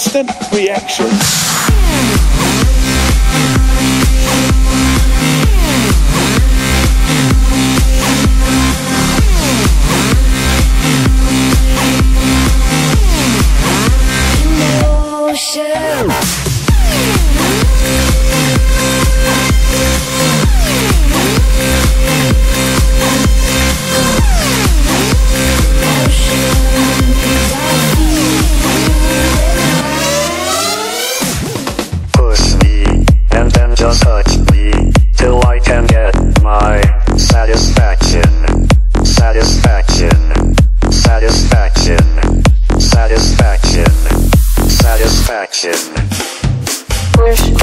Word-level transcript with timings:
instant 0.00 0.30
reaction. 0.50 2.59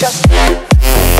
just 0.00 1.19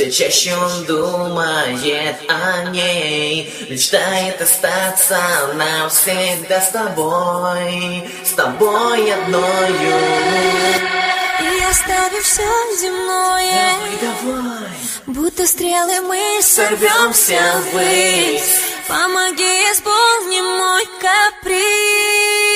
Все 0.00 0.10
чаще 0.10 0.56
он 0.56 0.84
думает 0.86 2.16
о 2.26 2.70
ней, 2.70 3.52
мечтает 3.68 4.40
остаться 4.40 5.18
навсегда 5.52 6.58
с 6.58 6.70
тобой, 6.70 8.10
с 8.24 8.30
тобой 8.30 9.12
одною. 9.12 10.00
И 11.42 11.64
оставив 11.68 12.24
все 12.24 12.48
земное, 12.80 13.74
давай, 14.00 14.24
давай. 14.24 14.70
будто 15.04 15.46
стрелы 15.46 16.00
мы 16.00 16.40
сорвемся 16.40 17.62
ввысь. 17.70 18.58
Помоги, 18.88 19.44
исполни 19.70 20.40
мой 20.40 20.88
каприз. 20.98 22.49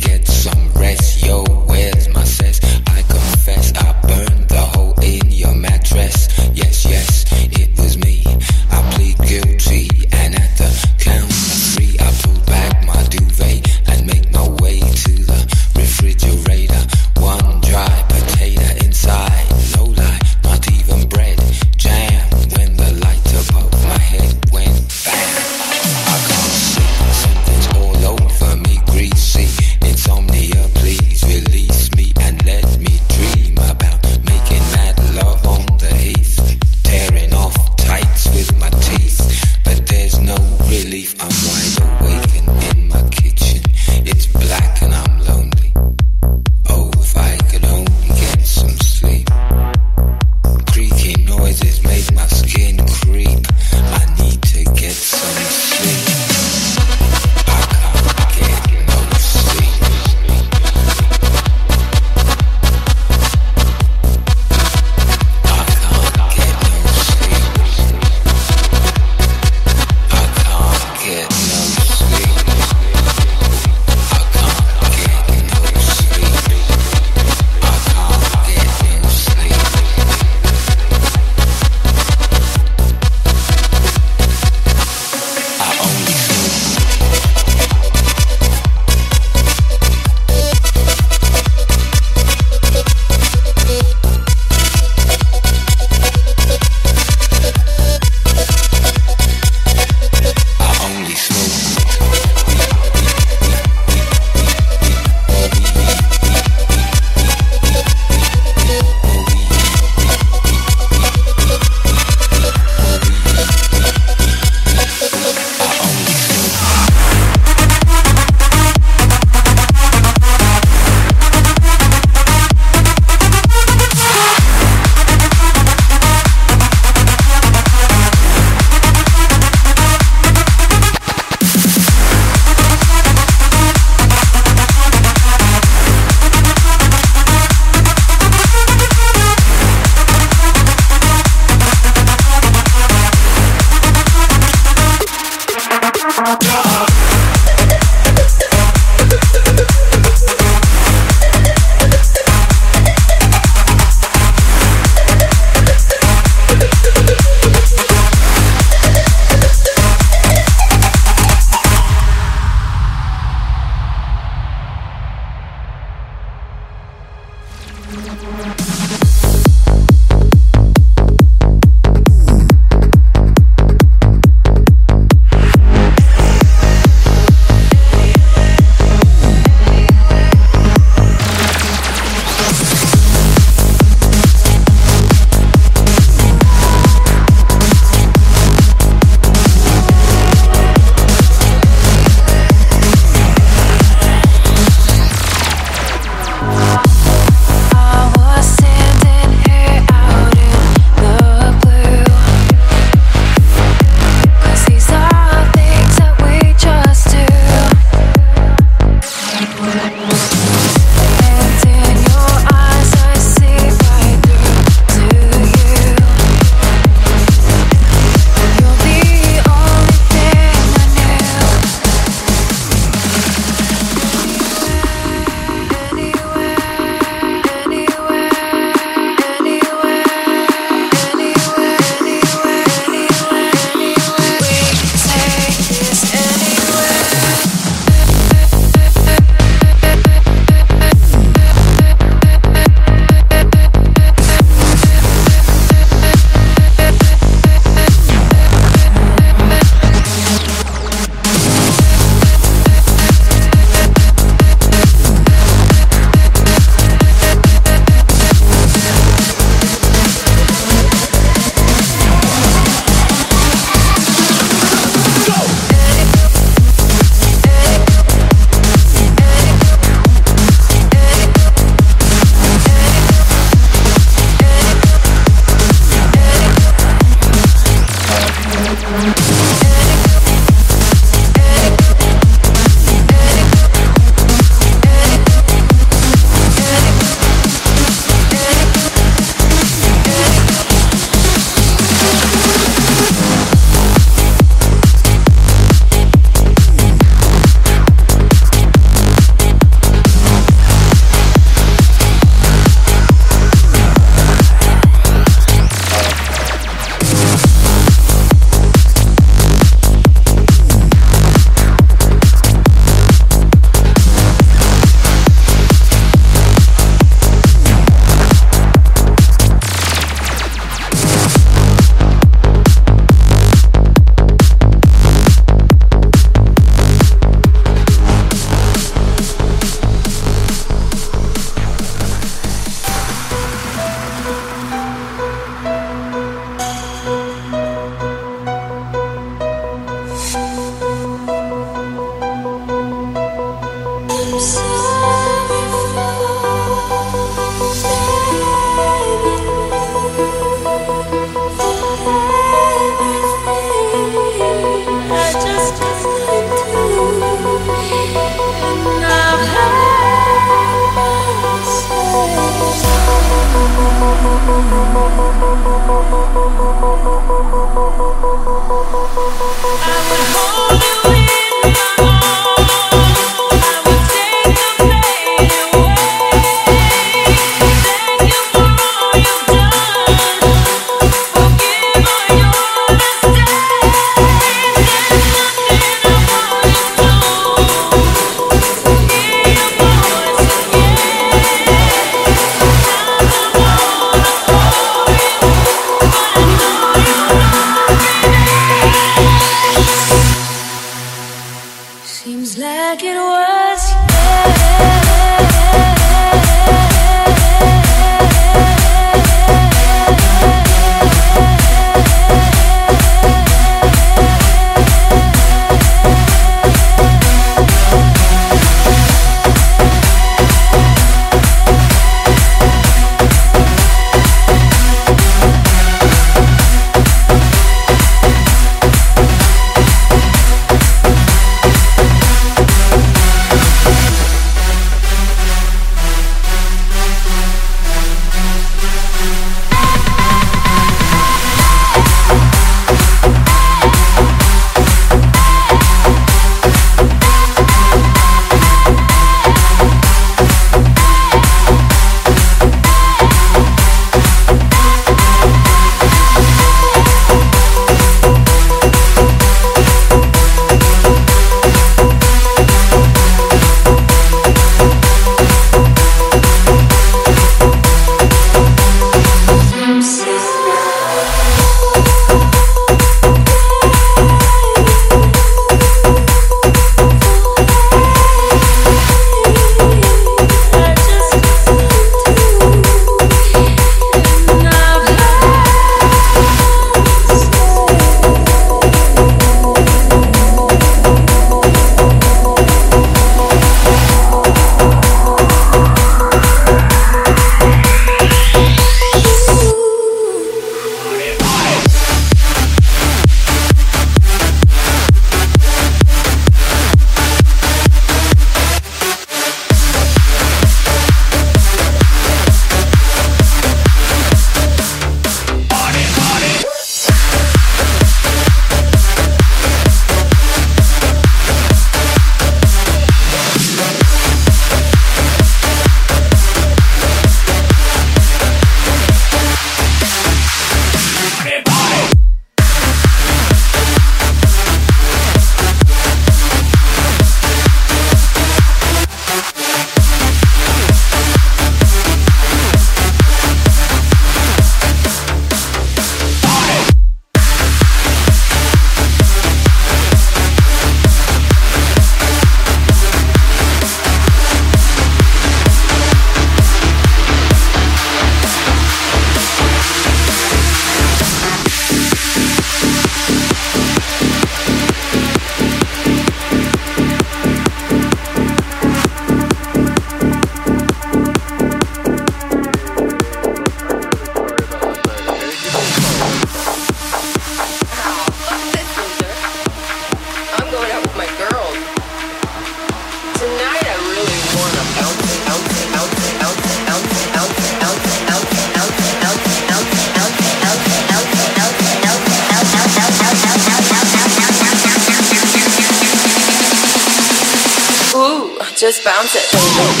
Just 598.91 599.05
bounce 599.05 599.35
it, 599.37 600.00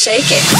shake 0.00 0.24
it. 0.30 0.59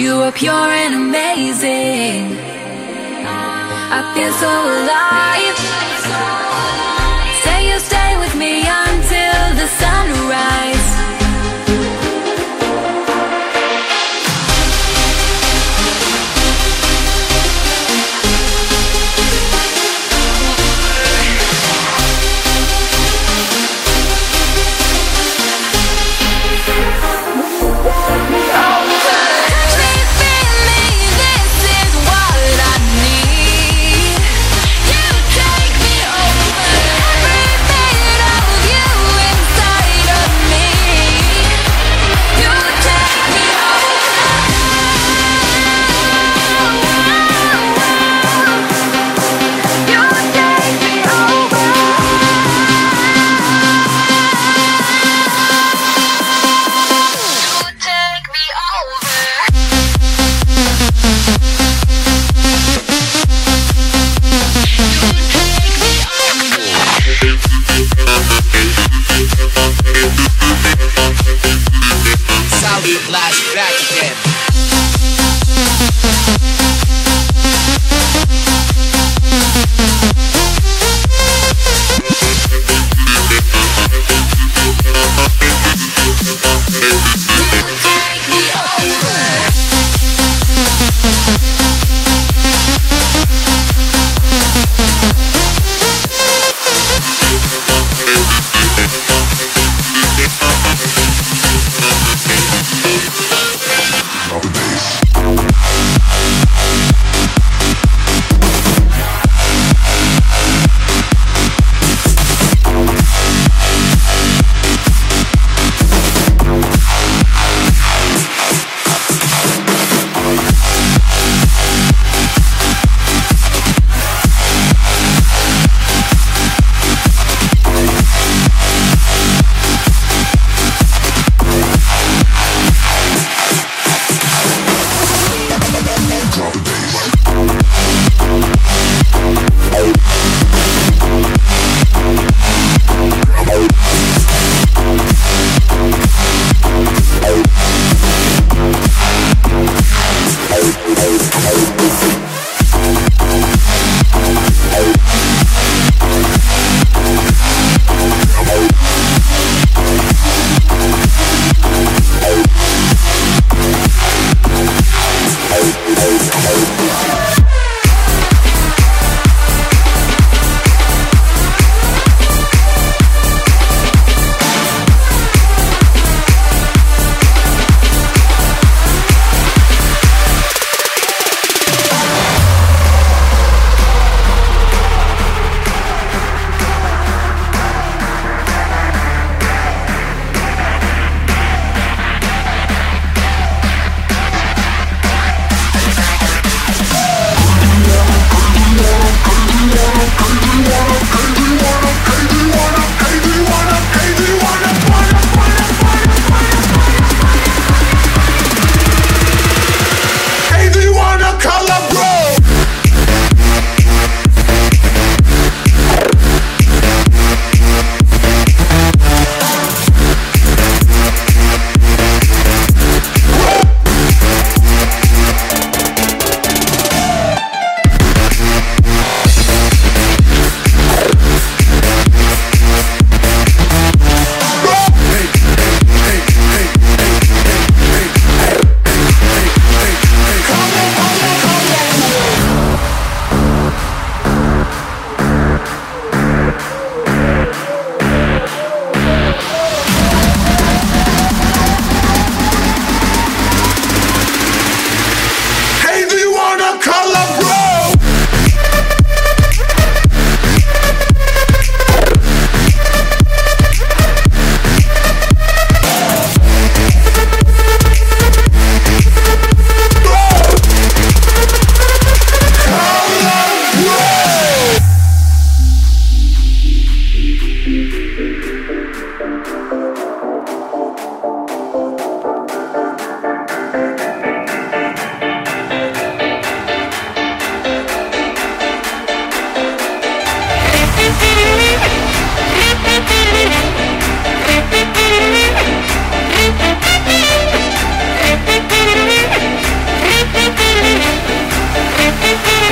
You 0.00 0.14
are 0.22 0.32
pure 0.32 0.54
and 0.82 0.94
amazing. 0.94 2.38
I 3.92 4.00
feel 4.14 4.32
so 4.32 4.48
alive. 4.48 5.59